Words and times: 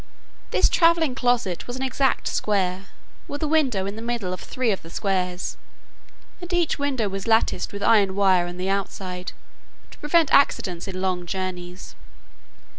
This 0.49 0.67
travelling 0.67 1.13
closet 1.13 1.67
was 1.67 1.75
an 1.75 1.83
exact 1.83 2.27
square, 2.27 2.85
with 3.27 3.43
a 3.43 3.47
window 3.47 3.85
in 3.85 3.95
the 3.95 4.01
middle 4.01 4.33
of 4.33 4.39
three 4.41 4.71
of 4.71 4.81
the 4.81 4.89
squares, 4.89 5.57
and 6.41 6.51
each 6.51 6.79
window 6.79 7.07
was 7.07 7.27
latticed 7.27 7.71
with 7.71 7.83
iron 7.83 8.15
wire 8.15 8.47
on 8.47 8.57
the 8.57 8.67
outside, 8.67 9.31
to 9.91 9.99
prevent 9.99 10.33
accidents 10.33 10.87
in 10.87 10.99
long 11.03 11.27
journeys. 11.27 11.93